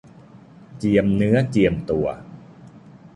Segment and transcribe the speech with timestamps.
[0.77, 2.07] เจียมเนื้อเจียมตัว